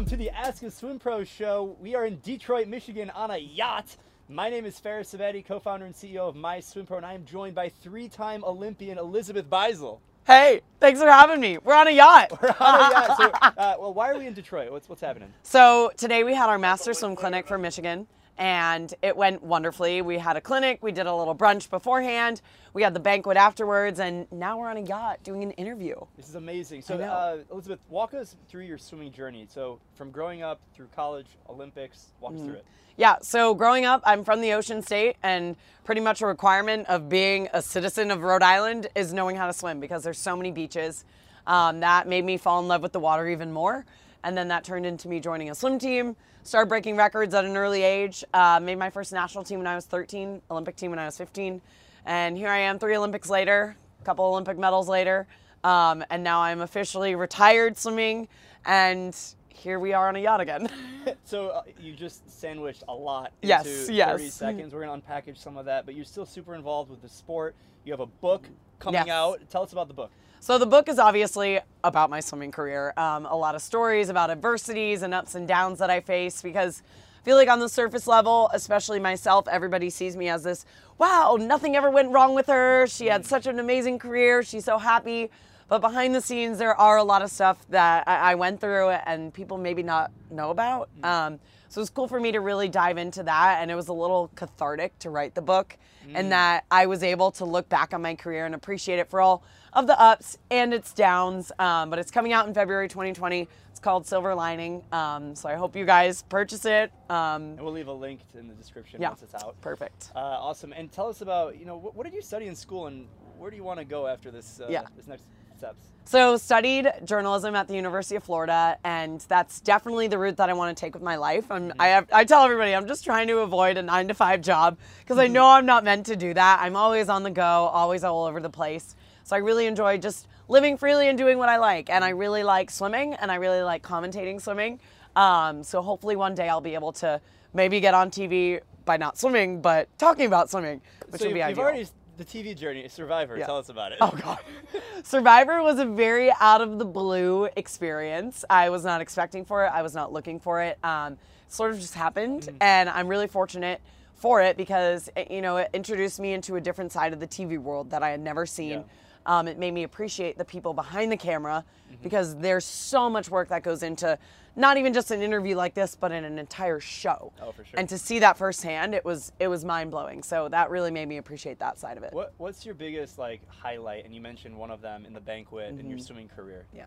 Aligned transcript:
welcome 0.00 0.10
to 0.10 0.16
the 0.16 0.30
Ask 0.30 0.62
a 0.62 0.70
Swim 0.70 0.98
Pro 0.98 1.24
show. 1.24 1.76
We 1.78 1.94
are 1.94 2.06
in 2.06 2.20
Detroit, 2.20 2.68
Michigan 2.68 3.10
on 3.10 3.30
a 3.30 3.36
yacht. 3.36 3.98
My 4.30 4.48
name 4.48 4.64
is 4.64 4.80
Fares 4.80 5.12
Ksebati, 5.12 5.44
co-founder 5.44 5.84
and 5.84 5.94
CEO 5.94 6.20
of 6.20 6.34
My 6.34 6.58
Swim 6.60 6.86
Pro, 6.86 6.96
and 6.96 7.04
I 7.04 7.12
am 7.12 7.26
joined 7.26 7.54
by 7.54 7.68
three-time 7.68 8.42
Olympian 8.42 8.96
Elizabeth 8.96 9.44
Beisel. 9.50 9.98
Hey, 10.26 10.62
thanks 10.80 11.00
for 11.00 11.10
having 11.10 11.38
me. 11.38 11.58
We're 11.58 11.74
on 11.74 11.86
a 11.86 11.90
yacht. 11.90 12.30
We're 12.40 12.48
on 12.48 12.74
a 12.76 12.90
yacht. 12.90 13.16
So, 13.18 13.30
uh, 13.42 13.74
well, 13.78 13.92
why 13.92 14.08
are 14.08 14.16
we 14.16 14.26
in 14.26 14.32
Detroit? 14.32 14.72
What's 14.72 14.88
what's 14.88 15.02
happening? 15.02 15.34
So 15.42 15.92
today 15.98 16.24
we 16.24 16.32
had 16.32 16.48
our 16.48 16.58
master 16.58 16.94
swim 16.94 17.14
clinic 17.14 17.46
for 17.46 17.58
Michigan, 17.58 18.06
and 18.40 18.94
it 19.02 19.14
went 19.14 19.42
wonderfully. 19.42 20.00
We 20.00 20.16
had 20.16 20.34
a 20.36 20.40
clinic, 20.40 20.78
we 20.82 20.92
did 20.92 21.06
a 21.06 21.14
little 21.14 21.36
brunch 21.36 21.68
beforehand, 21.68 22.40
we 22.72 22.82
had 22.82 22.94
the 22.94 23.00
banquet 23.00 23.36
afterwards, 23.36 24.00
and 24.00 24.26
now 24.32 24.58
we're 24.58 24.70
on 24.70 24.78
a 24.78 24.80
yacht 24.80 25.22
doing 25.22 25.42
an 25.42 25.50
interview. 25.52 25.94
This 26.16 26.30
is 26.30 26.36
amazing. 26.36 26.80
So, 26.80 26.98
uh, 26.98 27.38
Elizabeth, 27.52 27.80
walk 27.90 28.14
us 28.14 28.36
through 28.48 28.62
your 28.62 28.78
swimming 28.78 29.12
journey. 29.12 29.46
So, 29.48 29.78
from 29.94 30.10
growing 30.10 30.42
up 30.42 30.58
through 30.74 30.88
college, 30.96 31.26
Olympics, 31.50 32.12
walk 32.18 32.32
us 32.32 32.40
through 32.40 32.54
it. 32.54 32.64
Yeah, 32.96 33.16
so 33.20 33.54
growing 33.54 33.84
up, 33.84 34.00
I'm 34.04 34.24
from 34.24 34.40
the 34.40 34.54
Ocean 34.54 34.80
State, 34.80 35.16
and 35.22 35.54
pretty 35.84 36.00
much 36.00 36.22
a 36.22 36.26
requirement 36.26 36.88
of 36.88 37.10
being 37.10 37.48
a 37.52 37.60
citizen 37.60 38.10
of 38.10 38.22
Rhode 38.22 38.42
Island 38.42 38.88
is 38.94 39.12
knowing 39.12 39.36
how 39.36 39.48
to 39.48 39.52
swim 39.52 39.80
because 39.80 40.02
there's 40.02 40.18
so 40.18 40.34
many 40.34 40.50
beaches. 40.50 41.04
Um, 41.46 41.80
that 41.80 42.08
made 42.08 42.24
me 42.24 42.38
fall 42.38 42.60
in 42.60 42.68
love 42.68 42.82
with 42.82 42.92
the 42.92 43.00
water 43.00 43.28
even 43.28 43.52
more. 43.52 43.84
And 44.22 44.36
then 44.36 44.48
that 44.48 44.64
turned 44.64 44.86
into 44.86 45.08
me 45.08 45.20
joining 45.20 45.50
a 45.50 45.54
swim 45.54 45.78
team, 45.78 46.16
started 46.42 46.68
breaking 46.68 46.96
records 46.96 47.34
at 47.34 47.44
an 47.44 47.56
early 47.56 47.82
age, 47.82 48.24
uh, 48.34 48.60
made 48.62 48.78
my 48.78 48.90
first 48.90 49.12
national 49.12 49.44
team 49.44 49.58
when 49.58 49.66
I 49.66 49.74
was 49.74 49.86
13, 49.86 50.42
Olympic 50.50 50.76
team 50.76 50.90
when 50.90 50.98
I 50.98 51.06
was 51.06 51.16
15. 51.16 51.60
And 52.04 52.36
here 52.36 52.48
I 52.48 52.58
am 52.58 52.78
three 52.78 52.96
Olympics 52.96 53.30
later, 53.30 53.76
a 54.00 54.04
couple 54.04 54.24
Olympic 54.24 54.58
medals 54.58 54.88
later. 54.88 55.26
Um, 55.64 56.04
and 56.10 56.24
now 56.24 56.40
I'm 56.40 56.60
officially 56.62 57.14
retired 57.14 57.76
swimming, 57.76 58.28
and 58.64 59.16
here 59.54 59.78
we 59.78 59.92
are 59.92 60.08
on 60.08 60.16
a 60.16 60.20
yacht 60.20 60.40
again. 60.40 60.68
So 61.24 61.48
uh, 61.48 61.62
you 61.80 61.94
just 61.94 62.28
sandwiched 62.30 62.82
a 62.88 62.94
lot 62.94 63.32
into 63.40 63.48
Yes, 63.48 63.86
30 64.10 64.28
seconds. 64.28 64.74
We're 64.74 64.84
gonna 64.84 65.00
unpackage 65.00 65.38
some 65.38 65.56
of 65.56 65.64
that, 65.64 65.86
but 65.86 65.94
you're 65.94 66.04
still 66.04 66.26
super 66.26 66.54
involved 66.54 66.90
with 66.90 67.00
the 67.00 67.08
sport. 67.08 67.54
You 67.84 67.92
have 67.92 68.00
a 68.00 68.06
book 68.06 68.46
coming 68.78 69.06
Yes. 69.06 69.08
out. 69.08 69.40
Tell 69.48 69.62
us 69.62 69.72
about 69.72 69.88
the 69.88 69.94
book. 69.94 70.10
So 70.40 70.58
the 70.58 70.66
book 70.66 70.88
is 70.88 70.98
obviously 70.98 71.60
about 71.84 72.10
my 72.10 72.20
swimming 72.20 72.50
career. 72.52 72.92
Um, 72.96 73.24
a 73.26 73.34
lot 73.36 73.54
of 73.54 73.62
stories 73.62 74.08
about 74.08 74.30
adversities 74.30 75.02
and 75.02 75.14
ups 75.14 75.34
and 75.34 75.48
downs 75.48 75.78
that 75.78 75.88
I 75.90 76.00
face 76.00 76.42
because 76.42 76.82
I 77.20 77.24
feel 77.24 77.36
like 77.36 77.48
on 77.48 77.60
the 77.60 77.68
surface 77.68 78.06
level, 78.06 78.50
especially 78.52 79.00
myself, 79.00 79.48
everybody 79.48 79.88
sees 79.90 80.16
me 80.16 80.28
as 80.28 80.42
this, 80.42 80.64
wow, 80.98 81.36
nothing 81.40 81.76
ever 81.76 81.90
went 81.90 82.10
wrong 82.10 82.34
with 82.34 82.46
her. 82.48 82.86
She 82.88 83.06
had 83.06 83.24
such 83.24 83.46
an 83.46 83.58
amazing 83.58 83.98
career. 83.98 84.42
She's 84.42 84.64
so 84.64 84.78
happy. 84.78 85.30
But 85.70 85.80
behind 85.82 86.16
the 86.16 86.20
scenes, 86.20 86.58
there 86.58 86.74
are 86.74 86.96
a 86.96 87.04
lot 87.04 87.22
of 87.22 87.30
stuff 87.30 87.64
that 87.68 88.02
I, 88.08 88.32
I 88.32 88.34
went 88.34 88.60
through 88.60 88.88
and 88.90 89.32
people 89.32 89.56
maybe 89.56 89.84
not 89.84 90.10
know 90.28 90.50
about. 90.50 90.90
Um, 91.04 91.38
so 91.68 91.80
it's 91.80 91.90
cool 91.90 92.08
for 92.08 92.18
me 92.18 92.32
to 92.32 92.40
really 92.40 92.68
dive 92.68 92.98
into 92.98 93.22
that. 93.22 93.58
And 93.62 93.70
it 93.70 93.76
was 93.76 93.86
a 93.86 93.92
little 93.92 94.32
cathartic 94.34 94.98
to 94.98 95.10
write 95.10 95.36
the 95.36 95.42
book 95.42 95.78
and 96.12 96.32
that 96.32 96.64
I 96.72 96.86
was 96.86 97.04
able 97.04 97.30
to 97.32 97.44
look 97.44 97.68
back 97.68 97.94
on 97.94 98.02
my 98.02 98.16
career 98.16 98.46
and 98.46 98.54
appreciate 98.56 98.98
it 98.98 99.08
for 99.08 99.20
all 99.20 99.44
of 99.72 99.86
the 99.86 99.98
ups 100.00 100.38
and 100.50 100.74
its 100.74 100.92
downs. 100.92 101.52
Um, 101.60 101.88
but 101.88 102.00
it's 102.00 102.10
coming 102.10 102.32
out 102.32 102.48
in 102.48 102.54
February 102.54 102.88
2020. 102.88 103.46
It's 103.70 103.78
called 103.78 104.04
Silver 104.08 104.34
Lining. 104.34 104.82
Um, 104.90 105.36
so 105.36 105.48
I 105.48 105.54
hope 105.54 105.76
you 105.76 105.84
guys 105.86 106.22
purchase 106.22 106.64
it. 106.64 106.90
Um, 107.08 107.42
And 107.52 107.60
we'll 107.60 107.72
leave 107.72 107.86
a 107.86 107.92
link 107.92 108.22
in 108.36 108.48
the 108.48 108.54
description 108.54 109.00
Yeah. 109.00 109.10
once 109.10 109.22
it's 109.22 109.36
out. 109.36 109.54
perfect. 109.60 110.10
Uh, 110.16 110.18
awesome. 110.18 110.72
And 110.72 110.90
tell 110.90 111.06
us 111.08 111.20
about, 111.20 111.56
you 111.60 111.64
know, 111.64 111.76
what, 111.76 111.94
what 111.94 112.02
did 112.02 112.14
you 112.14 112.22
study 112.22 112.48
in 112.48 112.56
school 112.56 112.88
and 112.88 113.06
where 113.38 113.52
do 113.52 113.56
you 113.56 113.62
want 113.62 113.78
to 113.78 113.84
go 113.84 114.08
after 114.08 114.32
this, 114.32 114.60
uh, 114.60 114.66
Yeah. 114.68 114.82
this 114.96 115.06
next 115.06 115.22
steps? 115.60 115.90
So 116.04 116.36
studied 116.36 116.92
journalism 117.04 117.54
at 117.54 117.68
the 117.68 117.74
University 117.74 118.16
of 118.16 118.24
Florida, 118.24 118.76
and 118.82 119.20
that's 119.28 119.60
definitely 119.60 120.08
the 120.08 120.18
route 120.18 120.38
that 120.38 120.50
I 120.50 120.54
want 120.54 120.76
to 120.76 120.80
take 120.80 120.92
with 120.92 121.04
my 121.04 121.14
life. 121.14 121.48
I'm, 121.50 121.72
I 121.78 121.88
have, 121.88 122.08
I 122.12 122.24
tell 122.24 122.42
everybody 122.42 122.74
I'm 122.74 122.88
just 122.88 123.04
trying 123.04 123.28
to 123.28 123.38
avoid 123.38 123.76
a 123.76 123.82
nine 123.82 124.08
to 124.08 124.14
five 124.14 124.40
job 124.40 124.76
because 125.00 125.18
I 125.18 125.28
know 125.28 125.46
I'm 125.46 125.66
not 125.66 125.84
meant 125.84 126.06
to 126.06 126.16
do 126.16 126.34
that. 126.34 126.58
I'm 126.62 126.74
always 126.74 127.08
on 127.08 127.22
the 127.22 127.30
go, 127.30 127.44
always 127.44 128.02
all 128.02 128.24
over 128.24 128.40
the 128.40 128.50
place. 128.50 128.96
So 129.22 129.36
I 129.36 129.38
really 129.38 129.66
enjoy 129.66 129.98
just 129.98 130.26
living 130.48 130.76
freely 130.76 131.08
and 131.08 131.16
doing 131.16 131.38
what 131.38 131.48
I 131.48 131.58
like, 131.58 131.90
and 131.90 132.04
I 132.04 132.08
really 132.08 132.42
like 132.42 132.72
swimming, 132.72 133.14
and 133.14 133.30
I 133.30 133.36
really 133.36 133.62
like 133.62 133.84
commentating 133.84 134.40
swimming. 134.40 134.80
Um, 135.14 135.62
so 135.62 135.80
hopefully 135.80 136.16
one 136.16 136.34
day 136.34 136.48
I'll 136.48 136.60
be 136.60 136.74
able 136.74 136.92
to 136.94 137.20
maybe 137.54 137.78
get 137.78 137.94
on 137.94 138.10
TV 138.10 138.60
by 138.84 138.96
not 138.96 139.16
swimming, 139.16 139.60
but 139.60 139.88
talking 139.98 140.26
about 140.26 140.50
swimming, 140.50 140.80
which 141.10 141.20
so 141.22 141.28
would 141.28 141.34
be 141.34 141.38
you've, 141.38 141.46
ideal. 141.46 141.50
you've 141.50 141.58
already, 141.58 141.88
the 142.16 142.24
TV 142.24 142.56
journey, 142.56 142.86
Survivor. 142.88 143.36
Yeah. 143.36 143.46
Tell 143.46 143.56
us 143.58 143.68
about 143.68 143.92
it. 143.92 143.98
Oh 144.00 144.10
god. 144.22 144.38
Survivor 145.04 145.62
was 145.62 145.78
a 145.78 145.86
very 145.86 146.30
out 146.40 146.60
of 146.60 146.78
the 146.78 146.84
blue 146.84 147.48
experience. 147.56 148.44
I 148.50 148.70
was 148.70 148.84
not 148.84 149.00
expecting 149.00 149.44
for 149.44 149.64
it. 149.64 149.68
I 149.72 149.82
was 149.82 149.94
not 149.94 150.12
looking 150.12 150.38
for 150.40 150.60
it. 150.62 150.78
Um, 150.84 151.16
sort 151.48 151.70
of 151.72 151.80
just 151.80 151.94
happened, 151.94 152.42
Mm-hmm. 152.42 152.56
and 152.60 152.88
I'm 152.88 153.08
really 153.08 153.26
fortunate 153.26 153.80
for 154.14 154.42
it 154.42 154.56
because 154.56 155.08
it, 155.16 155.30
you 155.30 155.40
know 155.40 155.56
it 155.56 155.70
introduced 155.72 156.20
me 156.20 156.32
into 156.34 156.56
a 156.56 156.60
different 156.60 156.92
side 156.92 157.12
of 157.12 157.20
the 157.20 157.26
TV 157.26 157.58
world 157.58 157.90
that 157.90 158.02
I 158.02 158.10
had 158.10 158.20
never 158.20 158.44
seen. 158.46 158.70
Yeah. 158.70 158.82
Um, 159.26 159.46
it 159.48 159.58
made 159.58 159.72
me 159.74 159.82
appreciate 159.82 160.38
the 160.38 160.44
people 160.44 160.72
behind 160.74 161.10
the 161.12 161.16
camera 161.16 161.64
Mm-hmm. 161.90 162.04
because 162.04 162.36
there's 162.36 162.64
so 162.64 163.10
much 163.10 163.28
work 163.30 163.48
that 163.48 163.64
goes 163.64 163.82
into 163.82 164.16
not 164.54 164.76
even 164.76 164.94
just 164.94 165.10
an 165.10 165.20
interview 165.22 165.56
like 165.56 165.74
this, 165.74 165.96
but 165.96 166.12
in 166.12 166.22
an 166.24 166.38
entire 166.38 166.78
show. 166.78 167.32
Oh, 167.42 167.50
for 167.50 167.64
sure. 167.64 167.80
And 167.80 167.88
to 167.88 167.98
see 167.98 168.20
that 168.20 168.38
firsthand, 168.38 168.94
it 168.94 169.04
was 169.04 169.32
it 169.40 169.48
was 169.48 169.64
mind 169.64 169.90
blowing. 169.90 170.22
So 170.22 170.48
that 170.50 170.70
really 170.70 170.92
made 170.92 171.08
me 171.08 171.16
appreciate 171.16 171.58
that 171.58 171.80
side 171.80 171.96
of 171.96 172.04
it. 172.04 172.12
What, 172.12 172.32
what's 172.38 172.64
your 172.64 172.76
biggest 172.76 173.18
like 173.18 173.40
highlight? 173.48 174.04
And 174.04 174.14
you 174.14 174.20
mentioned 174.20 174.56
one 174.56 174.70
of 174.70 174.80
them 174.80 175.04
in 175.04 175.12
the 175.12 175.20
banquet 175.20 175.70
in 175.70 175.78
Mm-hmm. 175.78 175.90
your 175.90 175.98
swimming 175.98 176.28
career. 176.28 176.66
Yeah. 176.72 176.86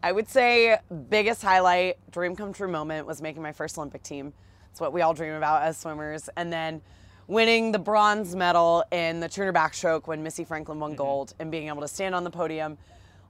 I 0.00 0.12
would 0.12 0.28
say 0.28 0.78
biggest 1.08 1.42
highlight, 1.42 1.96
dream 2.12 2.36
come 2.36 2.52
true 2.52 2.70
moment 2.70 3.04
was 3.04 3.20
making 3.20 3.42
my 3.42 3.50
first 3.52 3.76
Olympic 3.78 4.04
team. 4.04 4.32
It's 4.70 4.80
what 4.80 4.92
we 4.92 5.00
all 5.02 5.12
dream 5.12 5.34
about 5.34 5.62
as 5.64 5.76
swimmers. 5.76 6.28
And 6.36 6.52
then 6.52 6.82
winning 7.28 7.72
the 7.72 7.78
bronze 7.78 8.36
medal 8.36 8.84
in 8.92 9.20
the 9.20 9.28
Turner 9.28 9.52
backstroke 9.52 10.06
when 10.06 10.22
Missy 10.22 10.44
Franklin 10.44 10.78
won 10.78 10.94
gold 10.94 11.34
and 11.38 11.50
being 11.50 11.68
able 11.68 11.80
to 11.80 11.88
stand 11.88 12.14
on 12.14 12.24
the 12.24 12.30
podium, 12.30 12.78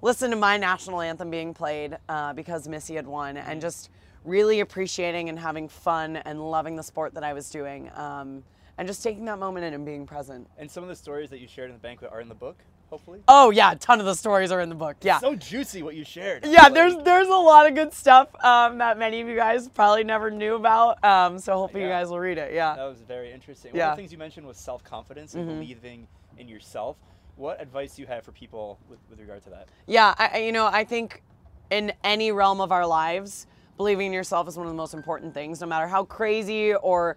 listen 0.02 0.30
to 0.30 0.36
my 0.36 0.56
national 0.56 1.00
anthem 1.00 1.30
being 1.30 1.54
played 1.54 1.96
uh, 2.08 2.32
because 2.32 2.68
Missy 2.68 2.94
had 2.94 3.06
won, 3.06 3.36
and 3.36 3.60
just 3.60 3.90
really 4.24 4.60
appreciating 4.60 5.28
and 5.28 5.38
having 5.38 5.68
fun 5.68 6.16
and 6.16 6.50
loving 6.50 6.76
the 6.76 6.82
sport 6.82 7.14
that 7.14 7.24
I 7.24 7.32
was 7.32 7.48
doing. 7.50 7.90
Um, 7.94 8.42
and 8.78 8.86
just 8.86 9.02
taking 9.02 9.24
that 9.24 9.38
moment 9.38 9.64
in 9.64 9.72
and 9.72 9.86
being 9.86 10.06
present. 10.06 10.46
And 10.58 10.70
some 10.70 10.82
of 10.82 10.88
the 10.88 10.96
stories 10.96 11.30
that 11.30 11.40
you 11.40 11.48
shared 11.48 11.70
in 11.70 11.76
the 11.76 11.80
banquet 11.80 12.10
are 12.12 12.20
in 12.20 12.28
the 12.28 12.34
book, 12.34 12.58
hopefully. 12.90 13.20
Oh 13.28 13.50
yeah, 13.50 13.72
a 13.72 13.76
ton 13.76 14.00
of 14.00 14.06
the 14.06 14.14
stories 14.14 14.50
are 14.52 14.60
in 14.60 14.68
the 14.68 14.74
book. 14.74 14.96
Yeah. 15.02 15.18
So 15.18 15.34
juicy 15.34 15.82
what 15.82 15.94
you 15.94 16.04
shared. 16.04 16.44
yeah, 16.44 16.64
Like, 16.64 16.74
there's 16.74 16.96
there's 17.04 17.28
a 17.28 17.30
lot 17.34 17.66
of 17.68 17.74
good 17.74 17.92
stuff 17.92 18.28
um, 18.44 18.78
that 18.78 18.98
many 18.98 19.20
of 19.20 19.28
you 19.28 19.36
guys 19.36 19.68
probably 19.68 20.04
never 20.04 20.30
knew 20.30 20.54
about. 20.54 21.02
Um, 21.04 21.38
so 21.38 21.54
hopefully 21.56 21.82
you 21.82 21.88
guys 21.88 22.08
will 22.08 22.20
read 22.20 22.38
it. 22.38 22.52
Yeah. 22.54 22.74
That 22.76 22.84
was 22.86 23.00
very 23.02 23.32
interesting. 23.32 23.72
One 23.72 23.78
Yeah. 23.78 23.84
Mm-hmm. 23.84 23.90
of 23.92 23.96
the 23.96 24.00
things 24.02 24.12
you 24.12 24.18
mentioned 24.18 24.46
was 24.46 24.56
self 24.56 24.82
confidence 24.84 25.34
and 25.34 25.46
believing 25.46 26.06
in 26.38 26.48
yourself. 26.48 26.96
What 27.36 27.60
advice 27.60 27.96
do 27.96 28.02
you 28.02 28.08
have 28.08 28.24
for 28.24 28.32
people 28.32 28.78
with, 28.88 28.98
with 29.10 29.20
regard 29.20 29.42
to 29.44 29.50
that? 29.50 29.68
Yeah, 29.86 30.14
I, 30.18 30.38
you 30.38 30.52
know, 30.52 30.66
I 30.66 30.84
think 30.84 31.22
in 31.70 31.92
any 32.02 32.32
realm 32.32 32.62
of 32.62 32.72
our 32.72 32.86
lives, 32.86 33.46
believing 33.76 34.06
in 34.06 34.12
yourself 34.14 34.48
is 34.48 34.56
one 34.56 34.66
of 34.66 34.72
the 34.72 34.76
most 34.76 34.94
important 34.94 35.34
things. 35.34 35.60
No 35.60 35.66
matter 35.66 35.86
how 35.86 36.04
crazy 36.04 36.72
or 36.74 37.16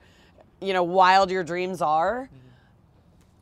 you 0.60 0.74
know 0.74 0.84
wild 0.84 1.32
your 1.32 1.44
dreams 1.46 1.82
are, 1.82 2.30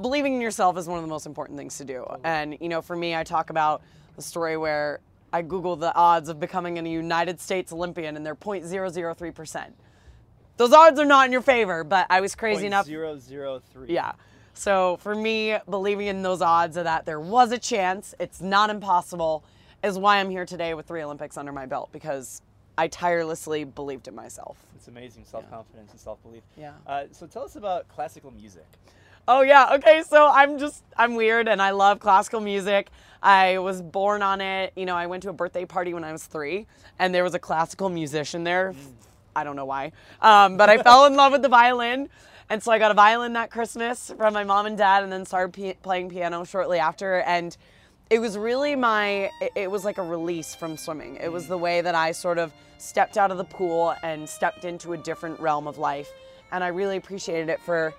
believing 0.01 0.35
in 0.35 0.41
yourself 0.41 0.77
is 0.77 0.87
one 0.87 0.97
of 0.97 1.03
the 1.03 1.09
most 1.09 1.25
important 1.25 1.57
things 1.57 1.77
to 1.77 1.85
do. 1.85 2.05
And 2.23 2.57
you 2.59 2.69
know, 2.69 2.81
for 2.81 2.95
me, 2.95 3.15
I 3.15 3.23
talk 3.23 3.49
about 3.49 3.81
the 4.15 4.21
story 4.21 4.57
where 4.57 4.99
I 5.33 5.41
Google 5.41 5.75
the 5.75 5.93
odds 5.95 6.29
of 6.29 6.39
becoming 6.39 6.77
a 6.79 6.89
United 6.89 7.39
States 7.39 7.71
Olympian, 7.71 8.15
and 8.15 8.25
they're 8.25 8.35
0.003 8.35 9.33
percent. 9.35 9.75
Those 10.57 10.73
odds 10.73 10.99
are 10.99 11.05
not 11.05 11.27
in 11.27 11.31
your 11.31 11.41
favor, 11.41 11.83
but 11.83 12.07
I 12.09 12.21
was 12.21 12.33
crazy 12.33 12.65
enough. 12.65 12.85
Zero 12.85 13.17
zero 13.19 13.61
three. 13.71 13.93
Yeah. 13.93 14.13
So 14.53 14.97
for 14.97 15.13
me, 15.13 15.55
believing 15.69 16.07
in 16.07 16.23
those 16.23 16.41
odds 16.41 16.77
of 16.77 16.85
that 16.85 17.05
there 17.05 17.19
was 17.19 17.51
a 17.51 17.59
chance, 17.59 18.15
it's 18.19 18.41
not 18.41 18.71
impossible, 18.71 19.43
is 19.83 19.99
why 19.99 20.17
I'm 20.17 20.31
here 20.31 20.45
today 20.45 20.73
with 20.73 20.87
three 20.87 21.03
Olympics 21.03 21.37
under 21.37 21.51
my 21.51 21.67
belt 21.67 21.89
because 21.91 22.41
I 22.75 22.87
tirelessly 22.87 23.65
believed 23.65 24.07
in 24.07 24.15
myself. 24.15 24.57
It's 24.75 24.87
amazing 24.87 25.25
self 25.25 25.47
confidence 25.51 25.91
and 25.91 25.99
self 25.99 26.21
belief. 26.23 26.41
Yeah. 26.57 26.73
Uh, 26.87 27.03
so 27.11 27.27
tell 27.27 27.43
us 27.43 27.55
about 27.55 27.87
classical 27.87 28.31
music. 28.31 28.65
Oh 29.27 29.41
yeah, 29.41 29.73
okay. 29.75 30.03
So 30.07 30.29
I'm 30.31 30.57
just 30.57 30.83
I'm 30.95 31.15
weird 31.15 31.47
and 31.47 31.61
I 31.61 31.71
love 31.71 31.99
classical 31.99 32.39
music. 32.39 32.89
I 33.21 33.57
was 33.57 33.81
born 33.81 34.21
on 34.21 34.41
it. 34.41 34.71
You 34.75 34.85
know, 34.85 34.95
I 34.95 35.07
went 35.07 35.23
to 35.23 35.29
a 35.29 35.33
birthday 35.33 35.65
party 35.65 35.93
when 35.93 36.03
I 36.03 36.11
was 36.11 36.25
three, 36.25 36.65
and 36.99 37.13
there 37.13 37.23
was 37.23 37.33
a 37.33 37.39
classical 37.39 37.89
musician 37.89 38.43
there. 38.43 38.73
I 39.35 39.43
don't 39.43 39.55
know 39.55 39.65
why, 39.65 39.91
um, 40.21 40.57
but 40.57 40.69
I 40.69 40.77
fell 40.83 41.05
in 41.05 41.15
love 41.15 41.31
with 41.33 41.41
the 41.41 41.49
violin, 41.49 42.09
and 42.49 42.63
so 42.63 42.71
I 42.71 42.79
got 42.79 42.91
a 42.91 42.93
violin 42.93 43.33
that 43.33 43.51
Christmas 43.51 44.11
from 44.17 44.33
my 44.33 44.43
mom 44.43 44.65
and 44.65 44.77
dad, 44.77 45.03
and 45.03 45.11
then 45.11 45.25
started 45.25 45.77
playing 45.83 46.09
piano 46.09 46.43
shortly 46.43 46.79
after. 46.79 47.21
And 47.21 47.55
it 48.09 48.19
was 48.19 48.37
really 48.37 48.75
my 48.75 49.29
it- 49.41 49.51
it 49.55 49.71
was 49.71 49.83
like 49.83 49.97
a 49.97 50.03
release 50.03 50.55
from 50.55 50.77
swimming. 50.77 51.17
It 51.17 51.31
was 51.31 51.47
the 51.47 51.57
way 51.57 51.81
that 51.81 51.95
I 51.95 52.13
sort 52.13 52.37
of 52.37 52.53
stepped 52.77 53.17
out 53.17 53.31
of 53.31 53.37
the 53.37 53.43
pool 53.43 53.93
and 54.03 54.29
stepped 54.29 54.63
into 54.63 54.93
a 54.93 54.97
different 54.97 55.39
realm 55.41 55.67
of 55.67 55.77
life, 55.77 56.09
and 56.51 56.63
I 56.63 56.67
really 56.69 56.95
appreciated 56.97 57.49
it 57.49 57.59
for 57.61 57.93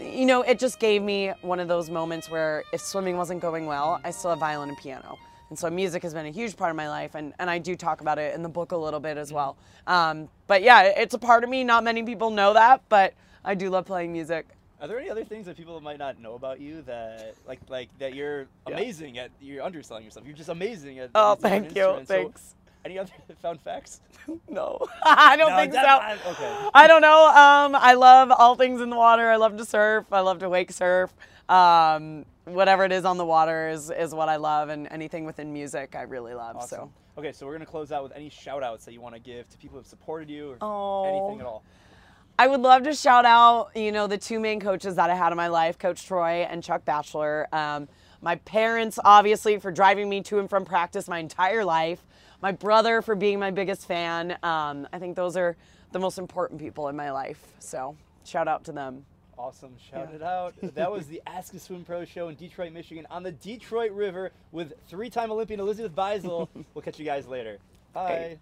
you 0.00 0.26
know, 0.26 0.42
it 0.42 0.58
just 0.58 0.78
gave 0.80 1.02
me 1.02 1.32
one 1.42 1.60
of 1.60 1.68
those 1.68 1.90
moments 1.90 2.30
where 2.30 2.64
if 2.72 2.80
swimming 2.80 3.16
wasn't 3.16 3.40
going 3.40 3.66
well, 3.66 4.00
I 4.04 4.10
still 4.10 4.30
have 4.30 4.38
violin 4.40 4.68
and 4.70 4.78
piano. 4.78 5.18
And 5.50 5.58
so 5.58 5.70
music 5.70 6.02
has 6.02 6.12
been 6.12 6.26
a 6.26 6.30
huge 6.30 6.56
part 6.56 6.70
of 6.70 6.76
my 6.76 6.88
life, 6.88 7.14
and, 7.14 7.32
and 7.38 7.48
I 7.48 7.58
do 7.58 7.74
talk 7.74 8.00
about 8.02 8.18
it 8.18 8.34
in 8.34 8.42
the 8.42 8.48
book 8.50 8.72
a 8.72 8.76
little 8.76 9.00
bit 9.00 9.16
as 9.16 9.32
well. 9.32 9.56
Um, 9.86 10.28
but 10.46 10.62
yeah, 10.62 10.82
it's 10.84 11.14
a 11.14 11.18
part 11.18 11.42
of 11.42 11.48
me. 11.48 11.64
Not 11.64 11.84
many 11.84 12.02
people 12.02 12.30
know 12.30 12.52
that, 12.52 12.82
but 12.90 13.14
I 13.44 13.54
do 13.54 13.70
love 13.70 13.86
playing 13.86 14.12
music. 14.12 14.46
Are 14.80 14.86
there 14.86 14.98
any 14.98 15.08
other 15.10 15.24
things 15.24 15.46
that 15.46 15.56
people 15.56 15.80
might 15.80 15.98
not 15.98 16.20
know 16.20 16.34
about 16.34 16.60
you 16.60 16.82
that, 16.82 17.34
like, 17.46 17.60
like 17.68 17.88
that 17.98 18.14
you're 18.14 18.46
Yeah. 18.68 18.74
amazing 18.74 19.18
at? 19.18 19.30
You're 19.40 19.64
underselling 19.64 20.04
yourself. 20.04 20.26
You're 20.26 20.36
just 20.36 20.50
amazing 20.50 20.98
at. 21.00 21.10
Oh, 21.14 21.34
these 21.34 21.42
thank 21.42 21.64
you. 21.74 21.82
instruments. 21.98 22.08
So, 22.08 22.14
Thanks. 22.14 22.54
Any 22.84 22.98
other 22.98 23.10
fun 23.42 23.58
facts? 23.58 24.00
No, 24.48 24.86
I 25.04 25.36
don't 25.36 25.50
No, 25.52 25.56
think 25.56 25.72
so. 25.72 25.78
I- 25.80 26.18
okay. 26.26 26.68
I 26.74 26.86
don't 26.86 27.00
know. 27.00 27.26
Um, 27.28 27.74
I 27.74 27.94
love 27.94 28.30
all 28.30 28.56
things 28.56 28.80
in 28.80 28.90
the 28.90 28.96
water. 28.96 29.28
I 29.30 29.36
love 29.36 29.56
to 29.56 29.64
surf. 29.64 30.04
I 30.12 30.20
love 30.20 30.38
to 30.40 30.48
wake 30.50 30.70
surf. 30.70 31.12
Um, 31.48 32.26
whatever 32.44 32.84
it 32.84 32.92
is 32.92 33.04
on 33.06 33.16
the 33.16 33.24
water 33.24 33.68
is, 33.70 33.90
is 33.90 34.14
what 34.14 34.28
I 34.28 34.36
love, 34.36 34.68
and 34.68 34.86
anything 34.90 35.24
within 35.24 35.50
music 35.52 35.94
I 35.96 36.02
really 36.02 36.34
love. 36.34 36.56
Awesome. 36.56 36.78
So, 36.78 36.90
Okay, 37.20 37.32
so 37.32 37.46
we're 37.46 37.52
gonna 37.54 37.66
close 37.66 37.90
out 37.90 38.02
with 38.04 38.12
any 38.14 38.28
shout 38.28 38.62
outs 38.62 38.84
that 38.84 38.92
you 38.92 39.00
want 39.00 39.14
to 39.16 39.20
give 39.20 39.48
to 39.48 39.58
people 39.58 39.74
who 39.74 39.78
have 39.80 39.86
supported 39.86 40.30
you 40.30 40.50
or 40.52 40.56
Oh. 40.60 41.04
anything 41.04 41.40
at 41.40 41.46
all. 41.46 41.64
I 42.38 42.46
would 42.46 42.60
love 42.60 42.84
to 42.84 42.94
shout 42.94 43.24
out, 43.24 43.70
you 43.74 43.90
know, 43.90 44.06
the 44.06 44.18
two 44.18 44.38
main 44.38 44.60
coaches 44.60 44.94
that 44.96 45.10
I 45.10 45.14
had 45.16 45.32
in 45.32 45.36
my 45.36 45.48
life, 45.48 45.78
Coach 45.78 46.06
Troy 46.06 46.46
and 46.48 46.62
Chuck 46.62 46.84
Batchelor. 46.84 47.48
Um, 47.52 47.88
my 48.20 48.36
parents, 48.36 48.98
obviously, 49.04 49.58
for 49.58 49.70
driving 49.70 50.08
me 50.08 50.22
to 50.22 50.38
and 50.38 50.48
from 50.50 50.64
practice 50.64 51.08
my 51.08 51.18
entire 51.18 51.64
life. 51.64 52.04
My 52.40 52.52
brother 52.52 53.02
for 53.02 53.14
being 53.14 53.38
my 53.38 53.50
biggest 53.50 53.86
fan. 53.86 54.36
Um, 54.42 54.86
I 54.92 54.98
think 54.98 55.16
those 55.16 55.36
are 55.36 55.56
the 55.92 55.98
most 55.98 56.18
important 56.18 56.60
people 56.60 56.88
in 56.88 56.96
my 56.96 57.10
life. 57.10 57.40
So, 57.58 57.96
shout 58.24 58.46
out 58.48 58.64
to 58.64 58.72
them. 58.72 59.04
Awesome. 59.36 59.74
Shout 59.78 60.08
Yeah. 60.10 60.16
it 60.16 60.22
out. 60.22 60.54
That 60.74 60.90
was 60.90 61.06
the 61.06 61.22
Ask 61.26 61.54
a 61.54 61.60
Swim 61.60 61.84
Pro 61.84 62.04
show 62.04 62.28
in 62.28 62.34
Detroit, 62.34 62.72
Michigan 62.72 63.06
on 63.10 63.22
the 63.22 63.30
Detroit 63.32 63.92
River 63.92 64.32
with 64.50 64.72
three 64.88 65.10
time 65.10 65.30
Olympian 65.30 65.60
Elizabeth 65.60 65.94
Beisel. 65.94 66.48
we'll 66.74 66.82
catch 66.82 66.98
you 66.98 67.04
guys 67.04 67.26
later. 67.26 67.58
Bye. 67.92 68.04
Okay. 68.04 68.38